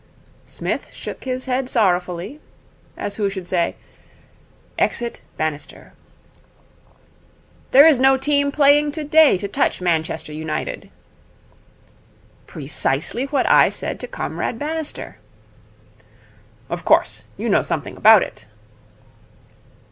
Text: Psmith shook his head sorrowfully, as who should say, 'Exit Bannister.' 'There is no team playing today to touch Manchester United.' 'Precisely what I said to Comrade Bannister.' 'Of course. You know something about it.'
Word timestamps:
Psmith 0.45 0.87
shook 0.91 1.25
his 1.25 1.45
head 1.45 1.69
sorrowfully, 1.69 2.39
as 2.97 3.17
who 3.17 3.29
should 3.29 3.45
say, 3.45 3.75
'Exit 4.79 5.21
Bannister.' 5.37 5.93
'There 7.69 7.85
is 7.85 7.99
no 7.99 8.17
team 8.17 8.51
playing 8.51 8.91
today 8.91 9.37
to 9.37 9.47
touch 9.47 9.79
Manchester 9.79 10.33
United.' 10.33 10.89
'Precisely 12.47 13.25
what 13.25 13.47
I 13.47 13.69
said 13.69 13.99
to 13.99 14.07
Comrade 14.07 14.57
Bannister.' 14.57 15.17
'Of 16.67 16.83
course. 16.83 17.23
You 17.37 17.47
know 17.47 17.61
something 17.61 17.95
about 17.95 18.23
it.' 18.23 18.47